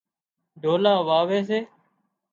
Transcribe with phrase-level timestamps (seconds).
[0.61, 1.59] ڍولا واوي سي